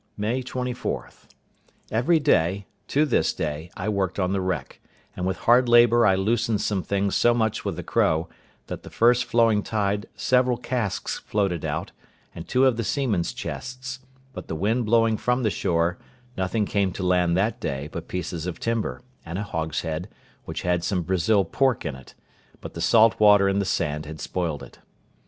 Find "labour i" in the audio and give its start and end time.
5.69-6.15